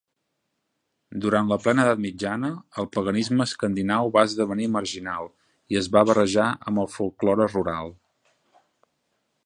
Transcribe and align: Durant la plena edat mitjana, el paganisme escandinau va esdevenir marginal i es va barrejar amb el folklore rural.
Durant 1.25 1.51
la 1.51 1.57
plena 1.65 1.83
edat 1.87 2.01
mitjana, 2.05 2.49
el 2.83 2.89
paganisme 2.97 3.47
escandinau 3.51 4.09
va 4.17 4.25
esdevenir 4.31 4.67
marginal 4.77 5.31
i 5.75 5.81
es 5.83 5.91
va 5.97 6.05
barrejar 6.13 6.47
amb 6.73 6.85
el 6.87 6.91
folklore 6.97 7.51
rural. 7.55 7.97